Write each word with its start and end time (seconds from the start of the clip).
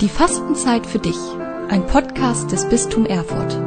Die 0.00 0.08
Fastenzeit 0.08 0.86
für 0.86 0.98
dich. 0.98 1.18
Ein 1.68 1.86
Podcast 1.86 2.52
des 2.52 2.66
Bistum 2.66 3.04
Erfurt. 3.04 3.60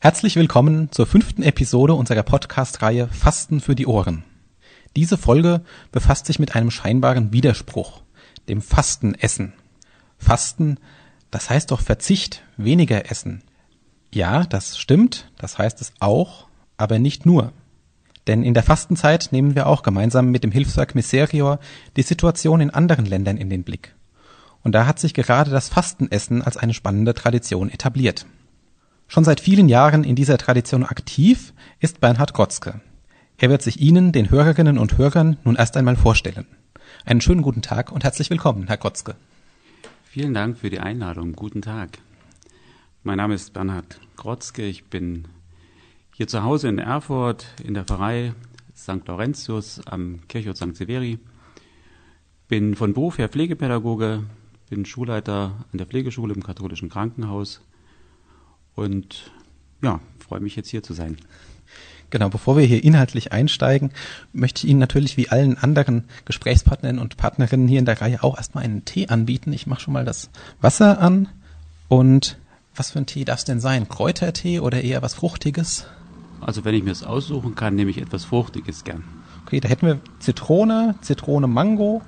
Herzlich 0.00 0.34
willkommen 0.34 0.90
zur 0.90 1.06
fünften 1.06 1.44
Episode 1.44 1.94
unserer 1.94 2.24
Podcast-Reihe 2.24 3.06
Fasten 3.06 3.60
für 3.60 3.76
die 3.76 3.86
Ohren. 3.86 4.24
Diese 4.96 5.18
Folge 5.18 5.60
befasst 5.92 6.26
sich 6.26 6.40
mit 6.40 6.56
einem 6.56 6.72
scheinbaren 6.72 7.32
Widerspruch, 7.32 8.02
dem 8.48 8.60
Fastenessen. 8.60 9.52
Fasten, 10.18 10.78
das 11.30 11.48
heißt 11.48 11.70
doch 11.70 11.80
Verzicht, 11.80 12.42
weniger 12.56 13.08
essen. 13.12 13.40
Ja, 14.12 14.42
das 14.42 14.78
stimmt, 14.78 15.30
das 15.38 15.58
heißt 15.58 15.80
es 15.80 15.92
auch, 16.00 16.48
aber 16.76 16.98
nicht 16.98 17.24
nur. 17.24 17.52
Denn 18.26 18.42
in 18.42 18.54
der 18.54 18.64
Fastenzeit 18.64 19.28
nehmen 19.30 19.54
wir 19.54 19.68
auch 19.68 19.84
gemeinsam 19.84 20.32
mit 20.32 20.42
dem 20.42 20.50
Hilfswerk 20.50 20.96
Miserior 20.96 21.60
die 21.96 22.02
Situation 22.02 22.60
in 22.60 22.70
anderen 22.70 23.06
Ländern 23.06 23.36
in 23.36 23.48
den 23.48 23.62
Blick. 23.62 23.94
Und 24.64 24.72
da 24.72 24.86
hat 24.86 24.98
sich 24.98 25.14
gerade 25.14 25.50
das 25.50 25.68
Fastenessen 25.68 26.42
als 26.42 26.56
eine 26.56 26.74
spannende 26.74 27.14
Tradition 27.14 27.70
etabliert. 27.70 28.26
Schon 29.06 29.22
seit 29.22 29.40
vielen 29.40 29.68
Jahren 29.68 30.02
in 30.02 30.16
dieser 30.16 30.38
Tradition 30.38 30.84
aktiv 30.84 31.52
ist 31.80 32.00
Bernhard 32.00 32.32
Grotzke. 32.32 32.80
Er 33.36 33.50
wird 33.50 33.62
sich 33.62 33.80
Ihnen, 33.80 34.10
den 34.10 34.30
Hörerinnen 34.30 34.78
und 34.78 34.96
Hörern, 34.96 35.36
nun 35.44 35.56
erst 35.56 35.76
einmal 35.76 35.96
vorstellen. 35.96 36.46
Einen 37.04 37.20
schönen 37.20 37.42
guten 37.42 37.60
Tag 37.60 37.92
und 37.92 38.04
herzlich 38.04 38.30
willkommen, 38.30 38.66
Herr 38.66 38.78
Grotzke. 38.78 39.16
Vielen 40.04 40.32
Dank 40.32 40.56
für 40.56 40.70
die 40.70 40.80
Einladung. 40.80 41.34
Guten 41.34 41.60
Tag. 41.60 41.98
Mein 43.02 43.18
Name 43.18 43.34
ist 43.34 43.52
Bernhard 43.52 44.00
Grotzke. 44.16 44.62
Ich 44.62 44.84
bin 44.84 45.28
hier 46.14 46.26
zu 46.26 46.42
Hause 46.42 46.68
in 46.68 46.78
Erfurt 46.78 47.48
in 47.62 47.74
der 47.74 47.84
Pfarrei 47.84 48.32
St. 48.74 49.06
Laurentius 49.06 49.82
am 49.84 50.20
Kirchhof 50.28 50.56
St. 50.56 50.74
Severi. 50.74 51.18
Bin 52.48 52.74
von 52.74 52.94
Beruf 52.94 53.18
her 53.18 53.28
Pflegepädagoge, 53.28 54.24
bin 54.74 54.84
Schulleiter 54.84 55.52
an 55.72 55.78
der 55.78 55.86
Pflegeschule 55.86 56.34
im 56.34 56.42
katholischen 56.42 56.88
Krankenhaus 56.88 57.60
und 58.74 59.30
ja, 59.82 60.00
freue 60.18 60.40
mich 60.40 60.56
jetzt 60.56 60.68
hier 60.68 60.82
zu 60.82 60.94
sein. 60.94 61.16
Genau, 62.10 62.28
bevor 62.28 62.56
wir 62.56 62.64
hier 62.64 62.82
inhaltlich 62.82 63.30
einsteigen, 63.30 63.92
möchte 64.32 64.66
ich 64.66 64.70
Ihnen 64.70 64.80
natürlich 64.80 65.16
wie 65.16 65.28
allen 65.28 65.56
anderen 65.56 66.08
Gesprächspartnerinnen 66.24 67.00
und 67.00 67.16
Partnerinnen 67.16 67.68
hier 67.68 67.78
in 67.78 67.84
der 67.84 68.00
Reihe 68.00 68.24
auch 68.24 68.36
erstmal 68.36 68.64
einen 68.64 68.84
Tee 68.84 69.06
anbieten. 69.06 69.52
Ich 69.52 69.68
mache 69.68 69.80
schon 69.80 69.94
mal 69.94 70.04
das 70.04 70.28
Wasser 70.60 71.00
an. 71.00 71.28
Und 71.86 72.36
was 72.74 72.90
für 72.90 72.98
ein 72.98 73.06
Tee 73.06 73.24
darf 73.24 73.38
es 73.38 73.44
denn 73.44 73.60
sein? 73.60 73.88
Kräutertee 73.88 74.58
oder 74.58 74.82
eher 74.82 75.02
was 75.02 75.14
Fruchtiges? 75.14 75.86
Also 76.40 76.64
wenn 76.64 76.74
ich 76.74 76.82
mir 76.82 76.90
das 76.90 77.04
aussuchen 77.04 77.54
kann, 77.54 77.76
nehme 77.76 77.92
ich 77.92 77.98
etwas 77.98 78.24
Fruchtiges 78.24 78.82
gern. 78.82 79.04
Okay, 79.46 79.60
da 79.60 79.68
hätten 79.68 79.86
wir 79.86 80.00
Zitrone, 80.18 80.96
Zitrone 81.00 81.46
Mango. 81.46 82.02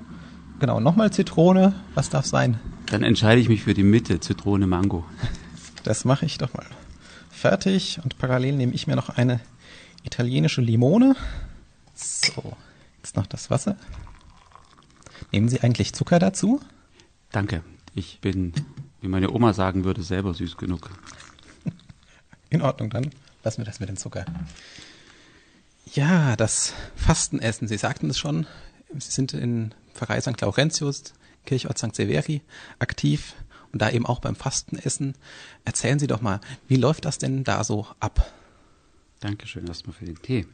Genau, 0.59 0.79
nochmal 0.79 1.11
Zitrone. 1.11 1.73
Was 1.93 2.09
darf 2.09 2.25
sein? 2.25 2.59
Dann 2.87 3.03
entscheide 3.03 3.39
ich 3.39 3.49
mich 3.49 3.63
für 3.63 3.73
die 3.73 3.83
Mitte, 3.83 4.19
Zitrone 4.19 4.65
Mango. 4.65 5.05
Das 5.83 6.03
mache 6.03 6.25
ich 6.25 6.37
doch 6.37 6.53
mal. 6.53 6.65
Fertig. 7.29 7.99
Und 8.03 8.17
parallel 8.17 8.55
nehme 8.55 8.73
ich 8.73 8.87
mir 8.87 8.95
noch 8.95 9.09
eine 9.09 9.39
italienische 10.03 10.61
Limone. 10.61 11.15
So, 11.93 12.55
jetzt 12.97 13.15
noch 13.15 13.27
das 13.27 13.51
Wasser. 13.51 13.77
Nehmen 15.31 15.47
Sie 15.49 15.61
eigentlich 15.61 15.93
Zucker 15.93 16.17
dazu? 16.17 16.59
Danke. 17.31 17.63
Ich 17.93 18.19
bin, 18.21 18.53
wie 19.01 19.07
meine 19.07 19.31
Oma 19.31 19.53
sagen 19.53 19.83
würde, 19.83 20.01
selber 20.01 20.33
süß 20.33 20.57
genug. 20.57 20.89
In 22.49 22.61
Ordnung, 22.61 22.89
dann 22.89 23.11
lassen 23.43 23.59
wir 23.59 23.65
das 23.65 23.79
mit 23.79 23.89
dem 23.89 23.97
Zucker. 23.97 24.25
Ja, 25.93 26.35
das 26.35 26.73
Fastenessen. 26.95 27.67
Sie 27.67 27.77
sagten 27.77 28.09
es 28.09 28.17
schon. 28.17 28.47
Sie 28.97 29.11
sind 29.11 29.33
in 29.33 29.73
Pfarrei 29.97 30.21
St. 30.21 30.39
Laurentius, 30.39 31.13
Kirchort 31.45 31.77
St. 31.77 31.95
Severi 31.95 32.41
aktiv 32.79 33.33
und 33.73 33.81
da 33.81 33.89
eben 33.89 34.05
auch 34.05 34.19
beim 34.19 34.35
Fastenessen. 34.35 35.15
Erzählen 35.65 35.99
Sie 35.99 36.07
doch 36.07 36.21
mal, 36.21 36.39
wie 36.67 36.77
läuft 36.77 37.05
das 37.05 37.17
denn 37.17 37.43
da 37.43 37.63
so 37.63 37.87
ab? 37.99 38.31
Dankeschön 39.19 39.67
erstmal 39.67 39.95
für 39.95 40.05
den 40.05 40.21
Tee. 40.21 40.45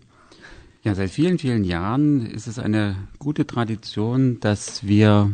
Ja, 0.83 0.95
seit 0.95 1.11
vielen, 1.11 1.39
vielen 1.39 1.63
Jahren 1.63 2.25
ist 2.25 2.47
es 2.47 2.59
eine 2.59 2.95
gute 3.19 3.47
Tradition, 3.47 4.39
dass 4.39 4.85
wir 4.85 5.31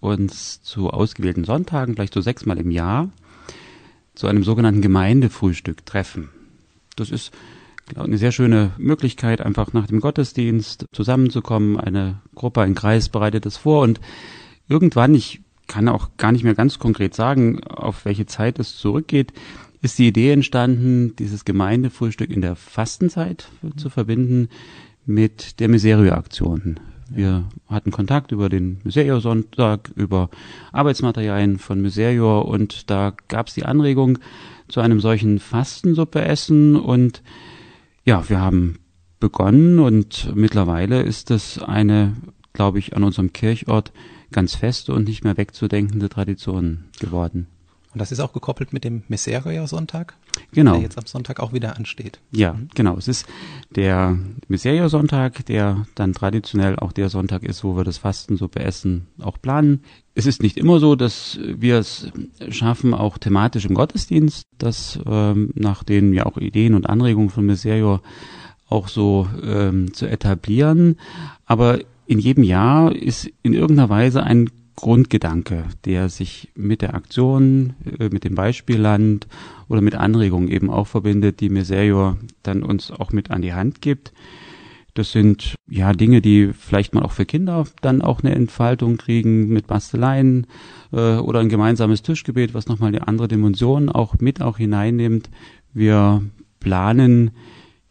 uns 0.00 0.62
zu 0.62 0.90
ausgewählten 0.90 1.44
Sonntagen, 1.44 1.94
vielleicht 1.94 2.14
so 2.14 2.20
sechsmal 2.20 2.58
im 2.58 2.70
Jahr, 2.70 3.10
zu 4.14 4.26
einem 4.26 4.44
sogenannten 4.44 4.82
Gemeindefrühstück 4.82 5.86
treffen. 5.86 6.28
Das 6.96 7.10
ist 7.10 7.32
eine 7.96 8.18
sehr 8.18 8.32
schöne 8.32 8.72
Möglichkeit, 8.78 9.40
einfach 9.40 9.72
nach 9.72 9.86
dem 9.86 10.00
Gottesdienst 10.00 10.86
zusammenzukommen. 10.92 11.78
Eine 11.78 12.20
Gruppe, 12.34 12.62
ein 12.62 12.74
Kreis 12.74 13.08
bereitet 13.08 13.46
es 13.46 13.56
vor 13.56 13.82
und 13.82 14.00
irgendwann, 14.68 15.14
ich 15.14 15.40
kann 15.66 15.88
auch 15.88 16.10
gar 16.16 16.32
nicht 16.32 16.44
mehr 16.44 16.54
ganz 16.54 16.78
konkret 16.78 17.14
sagen, 17.14 17.62
auf 17.64 18.04
welche 18.04 18.26
Zeit 18.26 18.58
es 18.58 18.76
zurückgeht, 18.76 19.32
ist 19.80 19.98
die 19.98 20.06
Idee 20.06 20.32
entstanden, 20.32 21.16
dieses 21.16 21.44
Gemeindefrühstück 21.44 22.30
in 22.30 22.40
der 22.40 22.56
Fastenzeit 22.56 23.48
zu 23.76 23.90
verbinden 23.90 24.48
mit 25.04 25.60
der 25.60 25.68
Miserio-Aktion. 25.68 26.78
Wir 27.08 27.44
hatten 27.68 27.90
Kontakt 27.90 28.32
über 28.32 28.48
den 28.48 28.80
Miserio-Sonntag, 28.84 29.90
über 29.96 30.30
Arbeitsmaterialien 30.72 31.58
von 31.58 31.82
Miserio 31.82 32.40
und 32.40 32.90
da 32.90 33.12
gab 33.28 33.48
es 33.48 33.54
die 33.54 33.64
Anregung 33.64 34.18
zu 34.68 34.80
einem 34.80 35.00
solchen 35.00 35.38
Fastensuppeessen 35.38 36.76
und 36.76 37.22
ja, 38.04 38.28
wir 38.28 38.40
haben 38.40 38.78
begonnen 39.20 39.78
und 39.78 40.34
mittlerweile 40.34 41.02
ist 41.02 41.30
es 41.30 41.58
eine, 41.58 42.14
glaube 42.52 42.78
ich, 42.78 42.96
an 42.96 43.04
unserem 43.04 43.32
Kirchort 43.32 43.92
ganz 44.32 44.54
feste 44.54 44.92
und 44.92 45.04
nicht 45.04 45.22
mehr 45.22 45.36
wegzudenkende 45.36 46.08
Tradition 46.08 46.84
geworden. 46.98 47.46
Und 47.92 48.00
das 48.00 48.10
ist 48.10 48.20
auch 48.20 48.32
gekoppelt 48.32 48.72
mit 48.72 48.84
dem 48.84 49.02
Miserio-Sonntag, 49.08 50.14
Genau. 50.52 50.72
der 50.72 50.82
jetzt 50.82 50.96
am 50.96 51.04
Sonntag 51.06 51.40
auch 51.40 51.52
wieder 51.52 51.76
ansteht. 51.76 52.20
Ja, 52.30 52.56
genau. 52.74 52.96
Es 52.96 53.06
ist 53.06 53.26
der 53.76 54.16
Miserio-Sonntag, 54.48 55.44
der 55.46 55.86
dann 55.94 56.14
traditionell 56.14 56.76
auch 56.76 56.92
der 56.92 57.10
Sonntag 57.10 57.42
ist, 57.42 57.64
wo 57.64 57.76
wir 57.76 57.84
das 57.84 57.98
Fastensuppe 57.98 58.60
essen 58.60 59.08
auch 59.20 59.36
planen. 59.40 59.82
Es 60.14 60.24
ist 60.26 60.42
nicht 60.42 60.56
immer 60.56 60.78
so, 60.78 60.96
dass 60.96 61.38
wir 61.42 61.78
es 61.78 62.10
schaffen, 62.48 62.94
auch 62.94 63.18
thematisch 63.18 63.66
im 63.66 63.74
Gottesdienst, 63.74 64.44
das 64.56 64.98
ähm, 65.06 65.50
nach 65.54 65.84
den 65.84 66.12
ja 66.14 66.24
auch 66.26 66.38
Ideen 66.38 66.74
und 66.74 66.88
Anregungen 66.88 67.30
von 67.30 67.44
Miserio 67.44 68.00
auch 68.70 68.88
so 68.88 69.28
ähm, 69.42 69.92
zu 69.92 70.06
etablieren. 70.06 70.96
Aber 71.44 71.80
in 72.06 72.18
jedem 72.18 72.44
Jahr 72.44 72.94
ist 72.94 73.30
in 73.42 73.52
irgendeiner 73.52 73.90
Weise 73.90 74.22
ein 74.22 74.50
Grundgedanke, 74.76 75.64
der 75.84 76.08
sich 76.08 76.50
mit 76.54 76.82
der 76.82 76.94
Aktion, 76.94 77.74
äh, 77.98 78.08
mit 78.08 78.24
dem 78.24 78.34
Beispielland 78.34 79.26
oder 79.68 79.80
mit 79.80 79.94
Anregungen 79.94 80.48
eben 80.48 80.70
auch 80.70 80.86
verbindet, 80.86 81.40
die 81.40 81.50
Miserio 81.50 82.16
dann 82.42 82.62
uns 82.62 82.90
auch 82.90 83.12
mit 83.12 83.30
an 83.30 83.42
die 83.42 83.54
Hand 83.54 83.80
gibt. 83.80 84.12
Das 84.94 85.12
sind 85.12 85.54
ja 85.70 85.92
Dinge, 85.92 86.20
die 86.20 86.52
vielleicht 86.52 86.94
mal 86.94 87.02
auch 87.02 87.12
für 87.12 87.24
Kinder 87.24 87.66
dann 87.80 88.02
auch 88.02 88.22
eine 88.22 88.34
Entfaltung 88.34 88.98
kriegen 88.98 89.48
mit 89.48 89.66
Basteleien 89.66 90.46
äh, 90.92 91.16
oder 91.16 91.40
ein 91.40 91.48
gemeinsames 91.48 92.02
Tischgebet, 92.02 92.52
was 92.52 92.66
nochmal 92.66 92.88
eine 92.88 93.08
andere 93.08 93.28
Dimension 93.28 93.88
auch 93.88 94.18
mit 94.18 94.42
auch 94.42 94.58
hineinnimmt. 94.58 95.30
Wir 95.72 96.22
planen 96.60 97.30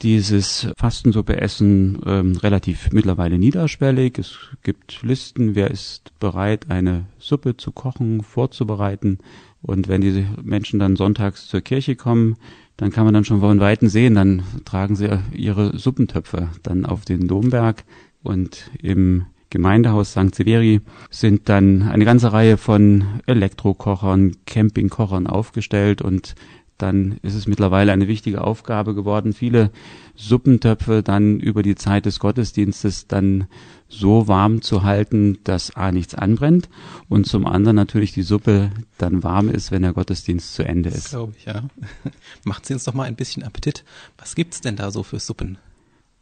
dieses 0.02 0.68
Fastensuppeessen 0.78 2.02
ähm, 2.06 2.36
relativ 2.38 2.92
mittlerweile 2.92 3.38
niederschwellig. 3.38 4.18
Es 4.18 4.38
gibt 4.64 5.04
Listen, 5.04 5.56
wer 5.56 5.70
ist 5.72 6.18
bereit, 6.20 6.70
eine 6.70 7.06
Suppe 7.20 7.58
zu 7.58 7.72
kochen, 7.72 8.24
vorzubereiten. 8.24 9.20
Und 9.62 9.88
wenn 9.88 10.02
diese 10.02 10.26
Menschen 10.42 10.80
dann 10.80 10.96
sonntags 10.96 11.48
zur 11.48 11.62
Kirche 11.62 11.96
kommen, 11.96 12.36
dann 12.78 12.92
kann 12.92 13.06
man 13.06 13.14
dann 13.14 13.26
schon 13.26 13.42
von 13.42 13.60
Weitem 13.60 13.90
sehen, 13.90 14.16
dann 14.16 14.44
tragen 14.66 14.96
sie 14.96 15.20
ihre 15.34 15.78
Suppentöpfe 15.78 16.50
dann 16.64 16.86
auf 16.86 17.06
den 17.06 17.28
Domberg 17.28 17.84
und 18.24 18.72
im 18.82 19.26
Gemeindehaus 19.52 20.12
St. 20.12 20.34
Severi 20.34 20.82
sind 21.10 21.50
dann 21.50 21.84
eine 21.84 22.06
ganze 22.06 22.32
Reihe 22.32 22.58
von 22.58 23.04
Elektrokochern, 23.28 24.38
Campingkochern 24.46 25.28
aufgestellt 25.28 26.02
und 26.02 26.36
dann 26.82 27.18
ist 27.22 27.36
es 27.36 27.48
mittlerweile 27.48 27.92
eine 27.92 28.08
wichtige 28.08 28.44
Aufgabe 28.44 28.96
geworden, 28.96 29.34
viele 29.34 29.72
Suppentöpfe 30.16 31.04
dann 31.04 31.40
über 31.40 31.64
die 31.64 31.76
Zeit 31.76 32.06
des 32.06 32.20
Gottesdienstes 32.20 33.08
dann 33.08 33.48
so 33.88 34.28
warm 34.28 34.62
zu 34.62 34.84
halten, 34.84 35.40
dass 35.44 35.76
A 35.76 35.92
nichts 35.92 36.16
anbrennt 36.16 36.70
und 37.10 37.26
zum 37.28 37.46
anderen 37.46 37.76
natürlich 37.76 38.14
die 38.14 38.22
Suppe 38.22 38.72
dann 38.98 39.24
warm 39.24 39.50
ist, 39.50 39.72
wenn 39.72 39.82
der 39.82 39.94
Gottesdienst 39.94 40.54
zu 40.54 40.64
Ende 40.64 40.90
Das 40.90 41.00
ist. 41.00 41.10
glaube 41.10 41.34
ich, 41.38 41.46
ja. 41.46 41.64
Macht 42.46 42.66
Sie 42.66 42.74
uns 42.74 42.86
doch 42.86 42.94
mal 42.94 43.04
ein 43.04 43.16
bisschen 43.16 43.44
Appetit. 43.44 43.84
Was 44.18 44.36
gibt's 44.36 44.62
denn 44.62 44.76
da 44.78 44.92
so 44.92 45.04
für 45.04 45.20
Suppen? 45.20 45.58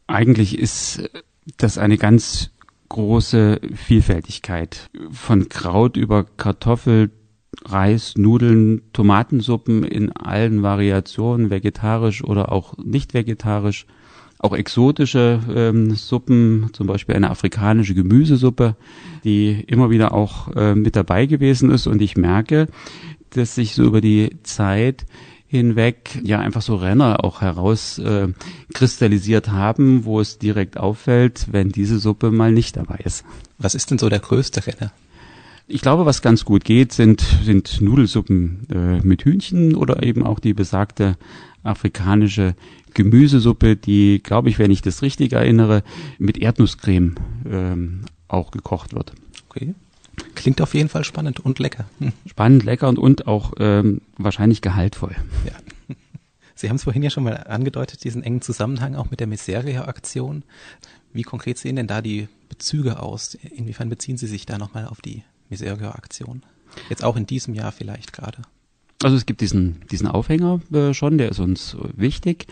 Eigentlich 0.08 0.58
ist 0.58 1.08
das 1.58 1.78
eine 1.78 1.96
ganz 1.96 2.50
große 2.88 3.60
Vielfältigkeit. 3.74 4.90
Von 5.12 5.48
Kraut 5.48 5.96
über 5.96 6.24
Kartoffel, 6.24 7.10
Reis, 7.64 8.14
Nudeln, 8.16 8.82
Tomatensuppen 8.92 9.84
in 9.84 10.12
allen 10.12 10.62
Variationen, 10.62 11.50
vegetarisch 11.50 12.24
oder 12.24 12.52
auch 12.52 12.76
nicht 12.78 13.14
vegetarisch. 13.14 13.86
auch 14.38 14.56
exotische 14.56 15.40
ähm, 15.54 15.94
Suppen, 15.94 16.70
zum 16.72 16.86
Beispiel 16.86 17.14
eine 17.14 17.30
afrikanische 17.30 17.94
Gemüsesuppe, 17.94 18.76
die 19.22 19.62
immer 19.66 19.90
wieder 19.90 20.14
auch 20.14 20.48
äh, 20.56 20.74
mit 20.74 20.96
dabei 20.96 21.26
gewesen 21.26 21.70
ist. 21.70 21.86
Und 21.86 22.00
ich 22.00 22.16
merke, 22.16 22.68
dass 23.30 23.54
sich 23.54 23.74
so 23.74 23.84
über 23.84 24.00
die 24.00 24.38
Zeit 24.42 25.04
hinweg 25.46 26.20
ja 26.22 26.38
einfach 26.38 26.62
so 26.62 26.76
Renner 26.76 27.24
auch 27.24 27.40
herauskristallisiert 27.40 29.48
äh, 29.48 29.50
haben, 29.50 30.04
wo 30.04 30.20
es 30.20 30.38
direkt 30.38 30.78
auffällt, 30.78 31.48
wenn 31.50 31.70
diese 31.70 31.98
Suppe 31.98 32.30
mal 32.30 32.52
nicht 32.52 32.76
dabei 32.76 33.00
ist. 33.04 33.24
Was 33.58 33.74
ist 33.74 33.90
denn 33.90 33.98
so 33.98 34.08
der 34.08 34.20
größte 34.20 34.66
Renner? 34.66 34.92
Ich 35.72 35.82
glaube, 35.82 36.04
was 36.04 36.20
ganz 36.20 36.44
gut 36.44 36.64
geht, 36.64 36.92
sind, 36.92 37.20
sind 37.44 37.80
Nudelsuppen 37.80 38.66
äh, 38.70 39.06
mit 39.06 39.24
Hühnchen 39.24 39.76
oder 39.76 40.02
eben 40.02 40.26
auch 40.26 40.40
die 40.40 40.52
besagte 40.52 41.16
afrikanische 41.62 42.56
Gemüsesuppe, 42.92 43.76
die, 43.76 44.20
glaube 44.20 44.48
ich, 44.48 44.58
wenn 44.58 44.72
ich 44.72 44.82
das 44.82 45.00
richtig 45.02 45.32
erinnere, 45.32 45.84
mit 46.18 46.38
Erdnusscreme 46.38 47.14
ähm, 47.48 48.00
auch 48.26 48.50
gekocht 48.50 48.94
wird. 48.94 49.12
Okay. 49.48 49.74
Klingt 50.34 50.60
auf 50.60 50.74
jeden 50.74 50.88
Fall 50.88 51.04
spannend 51.04 51.38
und 51.38 51.60
lecker. 51.60 51.88
Spannend, 52.26 52.64
lecker 52.64 52.88
und, 52.88 52.98
und 52.98 53.28
auch 53.28 53.52
ähm, 53.60 54.00
wahrscheinlich 54.18 54.62
gehaltvoll. 54.62 55.14
Ja. 55.46 55.94
Sie 56.56 56.68
haben 56.68 56.76
es 56.76 56.84
vorhin 56.84 57.04
ja 57.04 57.10
schon 57.10 57.24
mal 57.24 57.44
angedeutet, 57.46 58.02
diesen 58.02 58.24
engen 58.24 58.42
Zusammenhang 58.42 58.96
auch 58.96 59.10
mit 59.10 59.20
der 59.20 59.28
Miseria-Aktion. 59.28 60.42
Wie 61.12 61.22
konkret 61.22 61.58
sehen 61.58 61.76
denn 61.76 61.86
da 61.86 62.02
die 62.02 62.26
Bezüge 62.48 63.00
aus? 63.00 63.34
Inwiefern 63.34 63.88
beziehen 63.88 64.16
Sie 64.16 64.26
sich 64.26 64.46
da 64.46 64.58
nochmal 64.58 64.86
auf 64.86 65.00
die 65.00 65.22
Miseria-Aktion? 65.50 66.42
Jetzt 66.88 67.04
auch 67.04 67.16
in 67.16 67.26
diesem 67.26 67.54
Jahr 67.54 67.72
vielleicht 67.72 68.12
gerade. 68.12 68.42
Also 69.02 69.16
es 69.16 69.26
gibt 69.26 69.40
diesen, 69.40 69.82
diesen 69.90 70.06
Aufhänger 70.06 70.60
äh, 70.72 70.94
schon, 70.94 71.18
der 71.18 71.30
ist 71.30 71.40
uns 71.40 71.76
wichtig. 71.96 72.46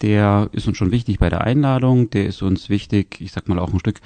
Der 0.00 0.48
ist 0.52 0.68
uns 0.68 0.76
schon 0.76 0.92
wichtig 0.92 1.18
bei 1.18 1.28
der 1.28 1.40
Einladung, 1.40 2.08
der 2.10 2.26
ist 2.26 2.40
uns 2.42 2.68
wichtig, 2.68 3.20
ich 3.20 3.32
sag 3.32 3.48
mal 3.48 3.58
auch 3.58 3.72
ein 3.72 3.80
Stück 3.80 4.00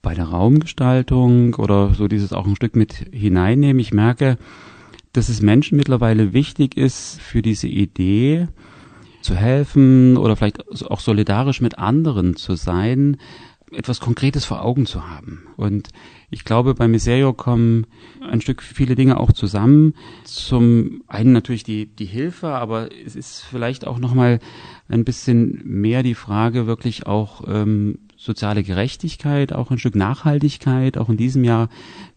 bei 0.00 0.14
der 0.14 0.24
Raumgestaltung 0.24 1.54
oder 1.54 1.94
so 1.94 2.08
dieses 2.08 2.32
auch 2.32 2.46
ein 2.46 2.56
Stück 2.56 2.74
mit 2.74 2.92
hineinnehmen. 3.12 3.80
Ich 3.80 3.92
merke, 3.92 4.38
dass 5.12 5.28
es 5.28 5.42
Menschen 5.42 5.76
mittlerweile 5.76 6.32
wichtig 6.32 6.76
ist, 6.76 7.20
für 7.20 7.42
diese 7.42 7.68
Idee 7.68 8.48
zu 9.20 9.34
helfen 9.34 10.16
oder 10.16 10.36
vielleicht 10.36 10.82
auch 10.90 11.00
solidarisch 11.00 11.60
mit 11.60 11.78
anderen 11.78 12.36
zu 12.36 12.54
sein, 12.54 13.16
etwas 13.76 14.00
Konkretes 14.00 14.44
vor 14.44 14.62
Augen 14.64 14.86
zu 14.86 15.08
haben. 15.08 15.46
Und 15.56 15.88
ich 16.30 16.44
glaube, 16.44 16.74
bei 16.74 16.88
Miserio 16.88 17.32
kommen 17.32 17.86
ein 18.20 18.40
Stück 18.40 18.62
viele 18.62 18.94
Dinge 18.94 19.18
auch 19.18 19.32
zusammen. 19.32 19.94
Zum 20.24 21.02
einen 21.06 21.32
natürlich 21.32 21.64
die, 21.64 21.86
die 21.86 22.06
Hilfe, 22.06 22.48
aber 22.48 22.90
es 23.04 23.16
ist 23.16 23.42
vielleicht 23.42 23.86
auch 23.86 23.98
nochmal 23.98 24.38
ein 24.88 25.04
bisschen 25.04 25.60
mehr 25.64 26.02
die 26.02 26.14
Frage, 26.14 26.66
wirklich 26.66 27.06
auch 27.06 27.44
ähm, 27.46 27.98
soziale 28.24 28.62
Gerechtigkeit, 28.62 29.52
auch 29.52 29.70
ein 29.70 29.78
Stück 29.78 29.94
Nachhaltigkeit. 29.94 30.96
Auch 30.96 31.10
in 31.10 31.18
diesem 31.18 31.44
Jahr 31.44 31.68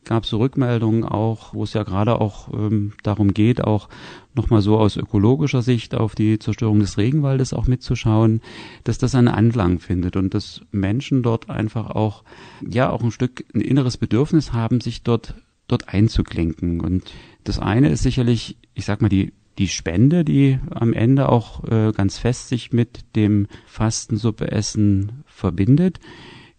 gab 0.06 0.24
es 0.24 0.30
so 0.30 0.38
Rückmeldungen 0.38 1.04
auch, 1.04 1.54
wo 1.54 1.64
es 1.64 1.74
ja 1.74 1.84
gerade 1.84 2.22
auch 2.22 2.54
ähm, 2.54 2.94
darum 3.04 3.34
geht, 3.34 3.62
auch 3.62 3.90
nochmal 4.34 4.62
so 4.62 4.78
aus 4.78 4.96
ökologischer 4.96 5.62
Sicht 5.62 5.96
auf 5.96 6.16
die 6.16 6.40
Zerstörung 6.40 6.80
des 6.80 6.98
Regenwaldes 6.98 7.52
auch 7.52 7.68
mitzuschauen, 7.68 8.40
dass 8.86 8.98
das 8.98 9.16
einen 9.16 9.28
Anklang 9.28 9.80
findet 9.80 10.16
und 10.16 10.34
dass 10.34 10.62
Menschen 10.72 11.24
dort 11.24 11.50
einfach 11.50 11.90
auch, 11.90 12.24
ja, 12.66 12.90
auch 12.90 13.04
ein 13.04 13.12
Stück 13.12 13.44
ein 13.54 13.60
inneres 13.60 13.98
Bedürfnis 13.98 14.54
haben, 14.54 14.80
sich 14.80 15.04
dort, 15.04 15.36
dort 15.68 15.90
einzuklinken. 15.90 16.80
Und 16.80 17.04
das 17.44 17.60
eine 17.60 17.90
ist 17.90 18.04
sicherlich, 18.04 18.56
ich 18.74 18.86
sag 18.86 19.02
mal, 19.02 19.10
die 19.10 19.34
die 19.58 19.68
Spende, 19.68 20.24
die 20.24 20.60
am 20.70 20.94
Ende 20.94 21.30
auch 21.30 21.64
äh, 21.66 21.92
ganz 21.92 22.18
fest 22.18 22.50
sich 22.50 22.72
mit 22.72 23.16
dem 23.16 23.48
Fastensuppeessen 23.66 25.24
verbindet, 25.26 26.00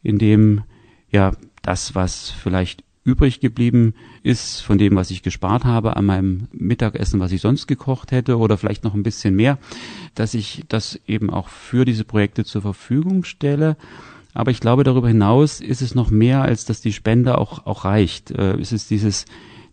indem 0.02 0.62
ja 1.10 1.32
das, 1.62 1.94
was 1.94 2.30
vielleicht 2.30 2.84
übrig 3.04 3.40
geblieben 3.40 3.94
ist 4.22 4.60
von 4.60 4.76
dem, 4.76 4.94
was 4.94 5.10
ich 5.10 5.22
gespart 5.22 5.64
habe 5.64 5.96
an 5.96 6.04
meinem 6.04 6.48
Mittagessen, 6.52 7.20
was 7.20 7.32
ich 7.32 7.40
sonst 7.40 7.66
gekocht 7.66 8.12
hätte 8.12 8.36
oder 8.36 8.58
vielleicht 8.58 8.84
noch 8.84 8.94
ein 8.94 9.02
bisschen 9.02 9.34
mehr, 9.34 9.58
dass 10.14 10.34
ich 10.34 10.64
das 10.68 11.00
eben 11.06 11.30
auch 11.30 11.48
für 11.48 11.86
diese 11.86 12.04
Projekte 12.04 12.44
zur 12.44 12.60
Verfügung 12.60 13.24
stelle. 13.24 13.76
Aber 14.34 14.50
ich 14.50 14.60
glaube, 14.60 14.84
darüber 14.84 15.08
hinaus 15.08 15.60
ist 15.60 15.80
es 15.80 15.94
noch 15.94 16.10
mehr, 16.10 16.42
als 16.42 16.66
dass 16.66 16.82
die 16.82 16.92
Spende 16.92 17.38
auch, 17.38 17.64
auch 17.66 17.86
reicht. 17.86 18.30
Äh, 18.30 18.60
es 18.60 18.72
ist 18.72 18.90
dieses 18.90 19.24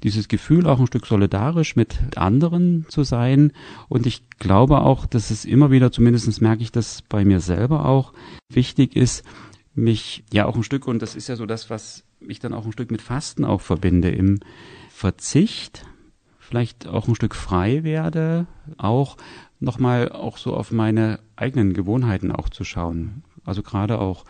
dieses 0.06 0.28
Gefühl, 0.28 0.68
auch 0.68 0.80
ein 0.80 0.86
Stück 0.86 1.08
solidarisch 1.08 1.76
mit 1.76 1.98
anderen 2.16 2.86
zu 2.90 3.04
sein. 3.04 3.52
Und 3.90 4.06
ich 4.06 4.30
glaube 4.38 4.82
auch, 4.82 5.08
dass 5.08 5.32
es 5.32 5.46
immer 5.46 5.72
wieder, 5.72 5.92
zumindest 5.92 6.42
merke 6.42 6.62
ich 6.62 6.72
das 6.72 7.02
bei 7.02 7.26
mir 7.26 7.40
selber 7.40 7.86
auch, 7.86 8.14
wichtig 8.48 8.96
ist, 8.96 9.24
mich 9.74 10.24
ja 10.32 10.46
auch 10.46 10.56
ein 10.56 10.64
Stück, 10.64 10.88
und 10.88 11.02
das 11.02 11.16
ist 11.16 11.28
ja 11.28 11.36
so 11.36 11.48
das, 11.48 11.72
was 11.72 12.04
ich 12.20 12.38
dann 12.38 12.54
auch 12.54 12.66
ein 12.66 12.72
Stück 12.72 12.92
mit 12.92 13.02
Fasten 13.02 13.44
auch 13.44 13.62
verbinde, 13.62 14.12
im 14.12 14.40
Verzicht, 14.92 15.88
vielleicht 16.38 16.86
auch 16.86 17.08
ein 17.08 17.16
Stück 17.16 17.34
frei 17.34 17.84
werde, 17.84 18.46
auch 18.78 19.18
nochmal 19.60 20.12
auch 20.12 20.38
so 20.38 20.54
auf 20.54 20.72
meine 20.72 21.20
eigenen 21.36 21.74
Gewohnheiten 21.74 22.32
auch 22.32 22.50
zu 22.50 22.64
schauen. 22.64 23.24
Also 23.44 23.64
gerade 23.64 24.00
auch 24.00 24.24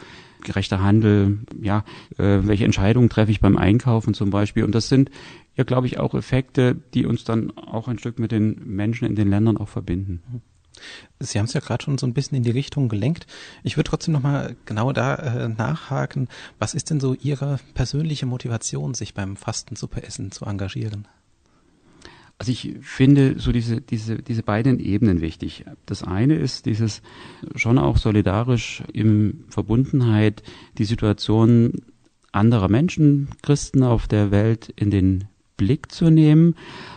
gerechter 0.46 0.82
Handel, 0.82 1.40
ja, 1.62 1.84
äh, 2.18 2.40
welche 2.44 2.66
Entscheidungen 2.66 3.10
treffe 3.10 3.32
ich 3.32 3.42
beim 3.42 3.58
Einkaufen 3.58 4.14
zum 4.14 4.30
Beispiel. 4.30 4.64
Und 4.64 4.74
das 4.74 4.88
sind 4.88 5.12
ja, 5.56 5.64
glaube 5.64 5.88
ich, 5.88 6.00
auch 6.00 6.14
Effekte, 6.14 6.76
die 6.94 7.06
uns 7.06 7.24
dann 7.24 7.58
auch 7.58 7.88
ein 7.88 8.00
Stück 8.00 8.20
mit 8.20 8.32
den 8.32 8.62
Menschen 8.66 9.06
in 9.08 9.16
den 9.16 9.30
Ländern 9.30 9.58
auch 9.58 9.70
verbinden. 9.70 10.22
Sie 11.20 11.40
haben 11.40 11.46
es 11.46 11.54
ja 11.54 11.62
gerade 11.62 11.84
schon 11.84 11.98
so 11.98 12.06
ein 12.06 12.14
bisschen 12.14 12.38
in 12.38 12.44
die 12.44 12.52
Richtung 12.52 12.90
gelenkt. 12.90 13.28
Ich 13.64 13.78
würde 13.78 13.90
trotzdem 13.90 14.14
nochmal 14.14 14.58
genau 14.66 14.92
da 14.92 15.16
äh, 15.16 15.48
nachhaken. 15.48 16.28
Was 16.60 16.74
ist 16.74 16.90
denn 16.90 17.00
so 17.00 17.14
Ihre 17.14 17.60
persönliche 17.74 18.26
Motivation, 18.26 18.94
sich 18.94 19.14
beim 19.14 19.38
Fastensuppeessen 19.38 20.32
zu 20.32 20.46
engagieren? 20.46 21.08
Also 22.38 22.52
ich 22.52 22.76
finde 22.82 23.40
so 23.40 23.52
diese, 23.52 23.80
diese, 23.80 24.22
diese 24.22 24.44
beiden 24.44 24.80
Ebenen 24.80 25.22
wichtig. 25.22 25.66
Das 25.86 26.04
eine 26.04 26.36
ist 26.36 26.66
dieses 26.66 27.02
schon 27.56 27.78
auch 27.78 27.98
solidarisch 27.98 28.84
im 28.92 29.46
Verbundenheit 29.50 30.44
die 30.78 30.84
Situation 30.86 31.82
anderer 32.34 32.68
Menschen, 32.68 33.30
Christen 33.42 33.84
auf 33.84 34.08
der 34.08 34.32
Welt 34.32 34.74
in 34.76 34.92
den 34.92 35.26
Blick 35.56 35.92
zu 35.92 36.10
nehmen, 36.10 36.56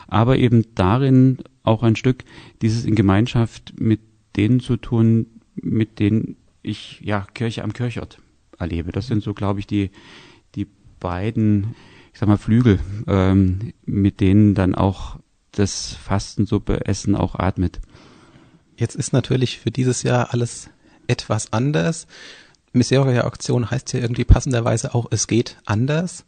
aber 0.09 0.39
eben 0.39 0.65
darin 0.75 1.39
auch 1.63 1.85
ein 1.85 1.95
Stück 1.95 2.25
dieses 2.61 2.85
in 2.85 2.97
Gemeinschaft 2.97 3.75
mit 3.79 4.01
denen 4.37 4.59
zu 4.59 4.77
tun, 4.77 5.27
mit 5.55 6.01
denen 6.01 6.37
ich 6.63 7.01
ja 7.03 7.27
Kirche 7.35 7.63
am 7.63 7.73
Kirchort 7.73 8.21
erlebe. 8.59 8.91
Das 8.91 9.07
sind 9.07 9.23
so, 9.23 9.35
glaube 9.35 9.61
ich, 9.61 9.69
die 9.69 9.91
die 10.57 10.67
beiden, 10.99 11.77
ich 12.13 12.19
sag 12.19 12.29
mal 12.29 12.37
Flügel, 12.37 12.81
ähm, 13.07 13.73
mit 13.87 14.21
denen 14.21 14.55
dann 14.55 14.75
auch 14.75 15.19
das 15.59 15.95
Fastensuppe 15.95 16.87
Essen 16.87 17.15
auch 17.15 17.35
atmet. 17.35 17.81
Jetzt 18.77 18.95
ist 18.95 19.13
natürlich 19.13 19.59
für 19.59 19.71
dieses 19.71 20.03
Jahr 20.03 20.33
alles 20.33 20.71
etwas 21.07 21.53
anders. 21.53 22.07
Miseria-Aktion 22.73 23.71
heißt 23.71 23.93
ja 23.93 24.01
irgendwie 24.01 24.25
passenderweise 24.25 24.95
auch, 24.95 25.07
es 25.11 25.27
geht 25.27 25.57
anders. 25.65 26.25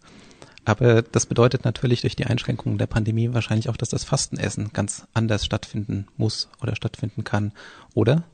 Aber 0.65 1.03
das 1.03 1.27
bedeutet 1.27 1.65
natürlich 1.65 2.03
durch 2.03 2.17
die 2.17 2.27
Einschränkungen 2.27 2.79
der 2.79 2.87
Pandemie 2.87 3.33
wahrscheinlich 3.33 3.69
auch, 3.69 3.77
dass 3.77 3.89
das 3.89 4.05
Fastenessen 4.05 4.73
ganz 4.73 5.07
anders 5.15 5.45
stattfinden 5.45 6.07
muss 6.17 6.49
oder 6.61 6.77
stattfinden 6.77 7.25
kann, 7.25 7.53
oder? 7.95 8.25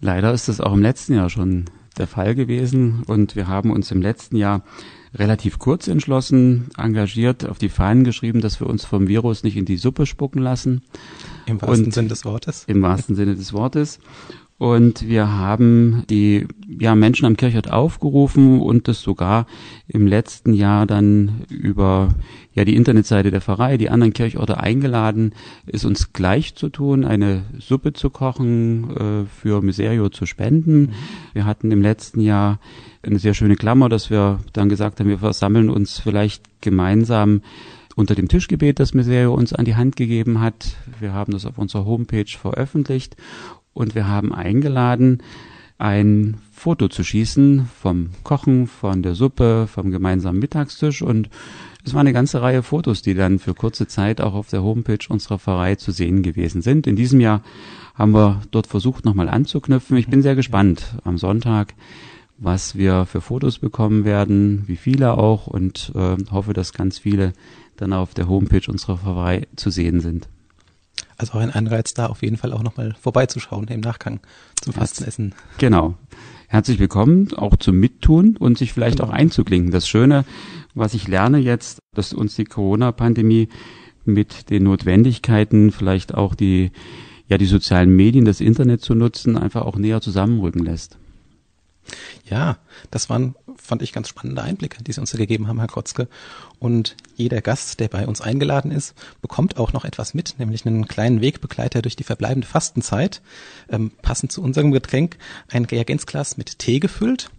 Leider 0.00 0.32
ist 0.32 0.48
das 0.48 0.60
auch 0.60 0.72
im 0.72 0.82
letzten 0.82 1.14
Jahr 1.14 1.30
schon 1.30 1.66
der 1.94 2.06
Fall 2.06 2.34
gewesen 2.34 3.02
und 3.06 3.36
wir 3.36 3.48
haben 3.48 3.70
uns 3.70 3.90
im 3.90 4.02
letzten 4.02 4.36
Jahr 4.36 4.62
relativ 5.14 5.58
kurz 5.58 5.88
entschlossen, 5.88 6.68
engagiert, 6.76 7.46
auf 7.48 7.58
die 7.58 7.68
Fahnen 7.68 8.04
geschrieben, 8.04 8.40
dass 8.40 8.60
wir 8.60 8.66
uns 8.66 8.84
vom 8.84 9.08
Virus 9.08 9.42
nicht 9.42 9.56
in 9.56 9.64
die 9.64 9.76
Suppe 9.76 10.06
spucken 10.06 10.40
lassen. 10.40 10.82
Im 11.46 11.60
wahrsten 11.60 11.90
Sinne 11.90 12.08
des 12.08 12.24
Wortes. 12.24 12.64
Im 12.66 12.82
wahrsten 12.82 13.14
Sinne 13.14 13.34
des 13.36 13.52
Wortes. 13.52 13.98
Und 14.62 15.08
wir 15.08 15.28
haben 15.28 16.04
die 16.08 16.46
ja, 16.68 16.94
Menschen 16.94 17.26
am 17.26 17.36
Kirchort 17.36 17.72
aufgerufen 17.72 18.60
und 18.60 18.86
das 18.86 19.00
sogar 19.00 19.46
im 19.88 20.06
letzten 20.06 20.52
Jahr 20.52 20.86
dann 20.86 21.42
über 21.48 22.10
ja, 22.54 22.64
die 22.64 22.76
Internetseite 22.76 23.32
der 23.32 23.40
Pfarrei, 23.40 23.76
die 23.76 23.90
anderen 23.90 24.12
Kirchorte 24.12 24.60
eingeladen, 24.60 25.34
es 25.66 25.84
uns 25.84 26.12
gleich 26.12 26.54
zu 26.54 26.68
tun, 26.68 27.04
eine 27.04 27.42
Suppe 27.58 27.92
zu 27.92 28.08
kochen, 28.08 28.96
äh, 28.96 29.24
für 29.26 29.62
Miserio 29.62 30.10
zu 30.10 30.26
spenden. 30.26 30.92
Wir 31.32 31.44
hatten 31.44 31.72
im 31.72 31.82
letzten 31.82 32.20
Jahr 32.20 32.60
eine 33.02 33.18
sehr 33.18 33.34
schöne 33.34 33.56
Klammer, 33.56 33.88
dass 33.88 34.10
wir 34.10 34.38
dann 34.52 34.68
gesagt 34.68 35.00
haben, 35.00 35.08
wir 35.08 35.18
versammeln 35.18 35.70
uns 35.70 35.98
vielleicht 35.98 36.44
gemeinsam 36.60 37.42
unter 37.96 38.14
dem 38.14 38.28
Tischgebet, 38.28 38.78
das 38.78 38.94
Miserio 38.94 39.34
uns 39.34 39.52
an 39.52 39.64
die 39.64 39.74
Hand 39.74 39.96
gegeben 39.96 40.40
hat. 40.40 40.76
Wir 41.00 41.12
haben 41.12 41.32
das 41.32 41.46
auf 41.46 41.58
unserer 41.58 41.84
Homepage 41.84 42.30
veröffentlicht 42.30 43.16
und 43.74 43.94
wir 43.94 44.08
haben 44.08 44.34
eingeladen 44.34 45.22
ein 45.78 46.36
Foto 46.52 46.86
zu 46.88 47.02
schießen 47.02 47.68
vom 47.80 48.10
Kochen, 48.22 48.68
von 48.68 49.02
der 49.02 49.16
Suppe, 49.16 49.66
vom 49.66 49.90
gemeinsamen 49.90 50.38
Mittagstisch 50.38 51.02
und 51.02 51.28
es 51.84 51.92
war 51.94 52.00
eine 52.00 52.12
ganze 52.12 52.40
Reihe 52.40 52.62
Fotos, 52.62 53.02
die 53.02 53.14
dann 53.14 53.40
für 53.40 53.54
kurze 53.54 53.88
Zeit 53.88 54.20
auch 54.20 54.34
auf 54.34 54.48
der 54.48 54.62
Homepage 54.62 55.04
unserer 55.08 55.40
Pfarrei 55.40 55.74
zu 55.74 55.90
sehen 55.90 56.22
gewesen 56.22 56.62
sind. 56.62 56.86
In 56.86 56.94
diesem 56.94 57.20
Jahr 57.20 57.42
haben 57.94 58.12
wir 58.12 58.42
dort 58.52 58.68
versucht, 58.68 59.04
nochmal 59.04 59.28
anzuknüpfen. 59.28 59.96
Ich 59.96 60.06
bin 60.06 60.22
sehr 60.22 60.36
gespannt 60.36 60.94
am 61.02 61.18
Sonntag, 61.18 61.74
was 62.38 62.76
wir 62.76 63.04
für 63.06 63.20
Fotos 63.20 63.58
bekommen 63.58 64.04
werden, 64.04 64.62
wie 64.66 64.76
viele 64.76 65.18
auch 65.18 65.48
und 65.48 65.90
äh, 65.96 66.16
hoffe, 66.30 66.52
dass 66.52 66.72
ganz 66.72 67.00
viele 67.00 67.32
dann 67.76 67.92
auf 67.92 68.14
der 68.14 68.28
Homepage 68.28 68.70
unserer 68.70 68.98
Pfarrei 68.98 69.48
zu 69.56 69.70
sehen 69.70 70.00
sind. 70.00 70.28
Also 71.22 71.34
auch 71.34 71.40
ein 71.40 71.52
Anreiz 71.52 71.94
da, 71.94 72.06
auf 72.06 72.22
jeden 72.22 72.36
Fall 72.36 72.52
auch 72.52 72.64
nochmal 72.64 72.96
vorbeizuschauen 73.00 73.68
im 73.68 73.78
Nachgang 73.78 74.18
zum 74.60 74.72
Fastenessen. 74.72 75.36
Genau. 75.58 75.94
Herzlich 76.48 76.80
willkommen, 76.80 77.32
auch 77.36 77.54
zum 77.54 77.78
Mittun 77.78 78.36
und 78.36 78.58
sich 78.58 78.72
vielleicht 78.72 78.98
genau. 78.98 79.10
auch 79.10 79.14
einzuklinken. 79.14 79.70
Das 79.70 79.86
Schöne, 79.86 80.24
was 80.74 80.94
ich 80.94 81.06
lerne 81.06 81.38
jetzt, 81.38 81.78
dass 81.94 82.12
uns 82.12 82.34
die 82.34 82.44
Corona-Pandemie 82.44 83.48
mit 84.04 84.50
den 84.50 84.64
Notwendigkeiten, 84.64 85.70
vielleicht 85.70 86.12
auch 86.12 86.34
die, 86.34 86.72
ja, 87.28 87.38
die 87.38 87.46
sozialen 87.46 87.94
Medien, 87.94 88.24
das 88.24 88.40
Internet 88.40 88.80
zu 88.80 88.96
nutzen, 88.96 89.38
einfach 89.38 89.62
auch 89.62 89.76
näher 89.76 90.00
zusammenrücken 90.00 90.64
lässt. 90.64 90.98
Ja, 92.28 92.58
das 92.90 93.10
waren, 93.10 93.34
fand 93.56 93.82
ich, 93.82 93.92
ganz 93.92 94.08
spannende 94.08 94.42
Einblicke, 94.42 94.82
die 94.82 94.92
Sie 94.92 95.00
uns 95.00 95.12
gegeben 95.12 95.48
haben, 95.48 95.58
Herr 95.58 95.68
Krotzke. 95.68 96.08
Und 96.58 96.96
jeder 97.16 97.40
Gast, 97.40 97.80
der 97.80 97.88
bei 97.88 98.06
uns 98.06 98.20
eingeladen 98.20 98.70
ist, 98.70 98.94
bekommt 99.20 99.56
auch 99.56 99.72
noch 99.72 99.84
etwas 99.84 100.14
mit, 100.14 100.36
nämlich 100.38 100.64
einen 100.64 100.86
kleinen 100.86 101.20
Wegbegleiter 101.20 101.82
durch 101.82 101.96
die 101.96 102.04
verbleibende 102.04 102.46
Fastenzeit, 102.46 103.20
ähm, 103.68 103.90
passend 104.02 104.32
zu 104.32 104.42
unserem 104.42 104.70
Getränk, 104.72 105.18
ein 105.50 105.64
Reagenzglas 105.64 106.36
mit 106.36 106.58
Tee 106.58 106.80
gefüllt. 106.80 107.30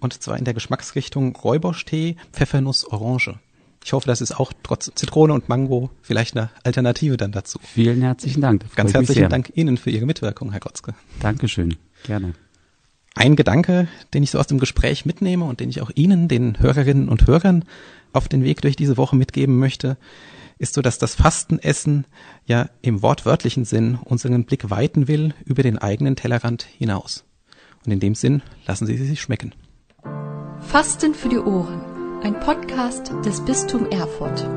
Und 0.00 0.22
zwar 0.22 0.36
in 0.38 0.44
der 0.44 0.54
Geschmacksrichtung 0.54 1.36
Räubosch-Tee, 1.36 2.16
Pfeffernuss, 2.32 2.84
Orange. 2.86 3.38
Ich 3.84 3.92
hoffe, 3.92 4.06
das 4.06 4.22
ist 4.22 4.40
auch 4.40 4.52
trotz 4.62 4.90
Zitrone 4.94 5.34
und 5.34 5.50
Mango 5.50 5.90
vielleicht 6.00 6.36
eine 6.36 6.48
Alternative 6.62 7.18
dann 7.18 7.32
dazu. 7.32 7.58
Vielen 7.62 8.00
herzlichen 8.00 8.40
Dank. 8.40 8.64
Ganz 8.74 8.94
herzlichen 8.94 9.28
Dank 9.28 9.52
Ihnen 9.56 9.76
für 9.76 9.90
Ihre 9.90 10.06
Mitwirkung, 10.06 10.52
Herr 10.52 10.60
Krotzke. 10.60 10.94
Dankeschön. 11.20 11.76
Gerne. 12.04 12.32
Ein 13.14 13.36
Gedanke, 13.36 13.86
den 14.12 14.24
ich 14.24 14.32
so 14.32 14.38
aus 14.38 14.48
dem 14.48 14.58
Gespräch 14.58 15.06
mitnehme 15.06 15.44
und 15.44 15.60
den 15.60 15.70
ich 15.70 15.80
auch 15.80 15.90
Ihnen, 15.94 16.26
den 16.28 16.58
Hörerinnen 16.58 17.08
und 17.08 17.26
Hörern, 17.26 17.64
auf 18.12 18.28
den 18.28 18.44
Weg 18.44 18.60
durch 18.60 18.76
diese 18.76 18.96
Woche 18.96 19.16
mitgeben 19.16 19.58
möchte, 19.58 19.96
ist 20.58 20.74
so, 20.74 20.82
dass 20.82 20.98
das 20.98 21.14
Fastenessen 21.14 22.06
ja 22.46 22.68
im 22.82 23.02
wortwörtlichen 23.02 23.64
Sinn 23.64 23.98
unseren 24.04 24.44
Blick 24.44 24.70
weiten 24.70 25.08
will 25.08 25.34
über 25.44 25.62
den 25.62 25.78
eigenen 25.78 26.16
Tellerrand 26.16 26.62
hinaus. 26.62 27.24
Und 27.84 27.92
in 27.92 28.00
dem 28.00 28.14
Sinn 28.14 28.42
lassen 28.66 28.86
Sie 28.86 28.96
sie 28.96 29.06
sich 29.06 29.20
schmecken. 29.20 29.54
Fasten 30.60 31.14
für 31.14 31.28
die 31.28 31.38
Ohren, 31.38 32.22
ein 32.22 32.38
Podcast 32.40 33.12
des 33.24 33.44
Bistum 33.44 33.90
Erfurt. 33.90 34.48